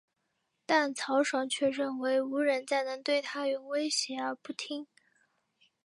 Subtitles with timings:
[0.65, 4.87] 但曹爽却以为无人再能对他有威胁而不听。